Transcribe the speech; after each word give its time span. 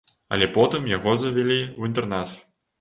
Але 0.37 0.47
потым 0.55 0.87
яго 0.97 1.15
завялі 1.25 1.61
ў 1.61 1.81
інтэрнат. 1.93 2.37